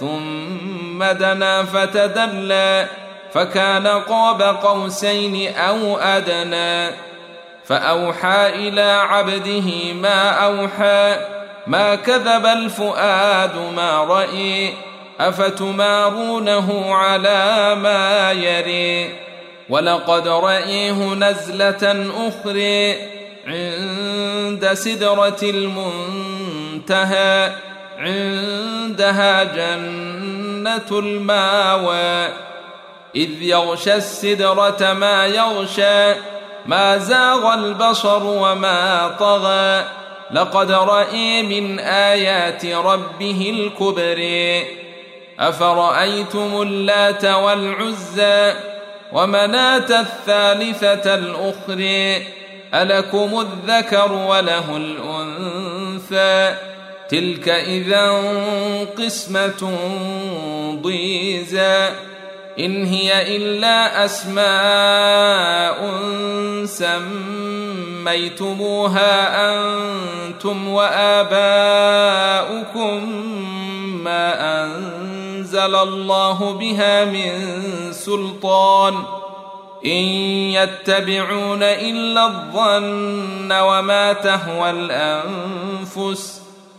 [0.00, 2.86] ثم دنا فتدلى
[3.32, 6.90] فكان قاب قوسين أو أدنى.
[7.64, 11.16] فأوحى إلى عبده ما أوحى
[11.66, 14.74] ما كذب الفؤاد ما رأي
[15.20, 19.14] أفتمارونه على ما يري.
[19.68, 22.94] ولقد رأيه نزلة أخرى
[23.46, 27.52] عند سدرة المنتهى.
[28.00, 32.28] عندها جنة المأوى
[33.16, 36.14] إذ يغشى السدرة ما يغشى
[36.66, 39.84] ما زاغ البصر وما طغى.
[40.32, 44.20] لقد رأي من آيات ربه الكبر
[45.40, 48.54] أفرأيتم اللات والعزى
[49.12, 52.26] ومناة الثالثة الأخرى
[52.74, 56.56] ألكم الذكر وله الأنثى؟
[57.10, 58.10] تلك إذا
[58.98, 59.78] قسمة
[60.82, 61.88] ضيزى.
[62.58, 65.90] إن هي إلا أسماء
[68.04, 69.14] سميتموها
[69.50, 71.32] أنتم وآباؤكم
[74.04, 77.32] ما أنزل الله بها من
[77.92, 78.94] سلطان.
[79.86, 80.02] إن
[80.52, 86.40] يتبعون إلا الظن وما تهوى الأنفس.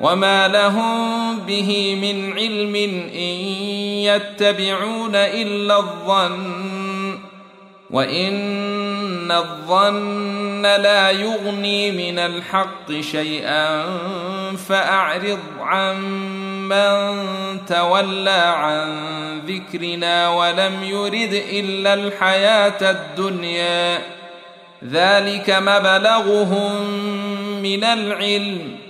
[0.00, 2.74] وما لهم به من علم
[3.14, 3.36] ان
[4.08, 7.18] يتبعون الا الظن
[7.90, 13.86] وان الظن لا يغني من الحق شيئا
[14.68, 15.96] فاعرض عن
[16.68, 17.16] من
[17.66, 18.98] تولى عن
[19.46, 23.98] ذكرنا ولم يرد الا الحياة الدنيا
[24.84, 26.90] ذلك مبلغهم
[27.62, 28.89] من العلم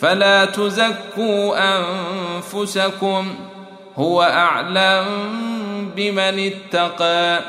[0.00, 3.34] فلا تزكوا أنفسكم
[3.96, 5.04] هو أعلم
[5.96, 7.40] بمن اتقى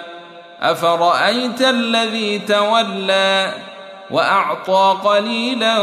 [0.61, 3.53] أفرأيت الذي تولى
[4.11, 5.79] وأعطى قليلا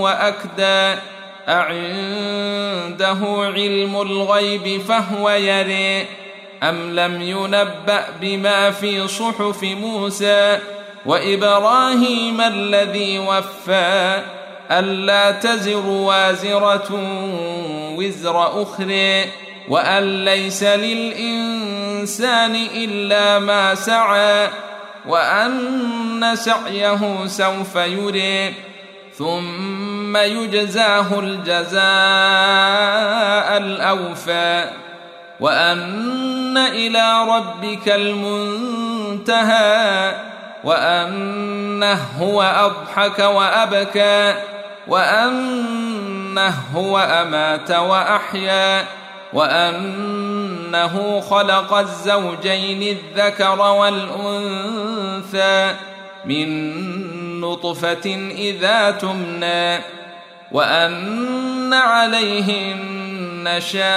[0.00, 1.00] وأكدى
[1.48, 3.18] أعنده
[3.54, 6.06] علم الغيب فهو يري
[6.62, 10.58] أم لم ينبأ بما في صحف موسى
[11.06, 14.22] وإبراهيم الذي وفى
[14.70, 16.88] ألا تزر وازرة
[17.96, 19.24] وزر أخرى
[19.68, 24.48] وأن ليس للإنسان إلا ما سعى
[25.06, 28.54] وأن سعيه سوف يري
[29.18, 31.78] ثم يجزاه الجزاء
[33.56, 34.70] الأوفى.
[35.40, 39.48] وأن إلى ربك المنتهى
[40.64, 44.34] وأنه هو أضحك وأبكى.
[44.88, 48.84] وانه هو امات واحيا
[49.32, 54.94] وانه خلق الزوجين الذكر والانثى
[56.24, 59.78] من نطفه اذا تمنى
[60.52, 63.88] وان عليه النشاءه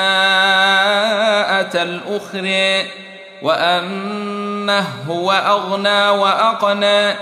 [1.83, 2.85] الاخرى
[3.41, 7.15] وانه هو اغنى واقنى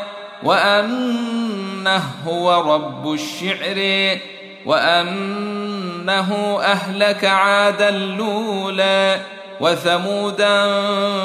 [0.44, 4.18] وانه هو رب الشعر
[4.66, 9.22] وانه اهلك عادا الاولى
[9.60, 10.64] وثمودا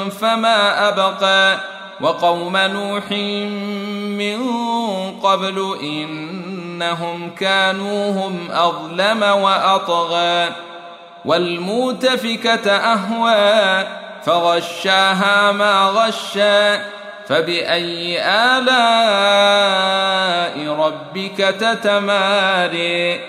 [0.09, 1.59] فما ابقى
[2.01, 3.11] وقوم نوح
[4.17, 4.39] من
[5.23, 10.49] قبل انهم كانوا هم اظلم واطغى
[11.25, 13.87] والمؤتفكه اهوى
[14.25, 16.77] فغشاها ما غشى
[17.27, 18.69] فبأي آلاء
[20.69, 23.19] ربك تتماري؟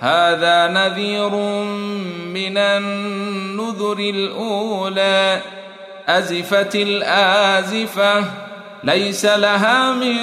[0.00, 1.30] هذا نذير
[2.34, 5.40] من النذر الأولى.
[6.08, 8.24] أزفت الآزفة
[8.84, 10.16] ليس لها من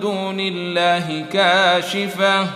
[0.00, 2.46] دون الله كاشفة.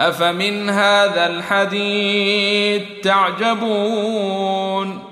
[0.00, 5.07] أفمن هذا الحديث تعجبون؟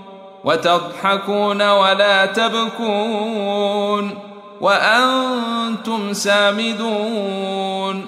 [0.47, 4.19] وتضحكون ولا تبكون
[4.61, 8.07] وأنتم سامدون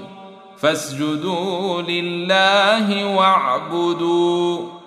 [0.59, 4.78] فاسجدوا لله واعبدوا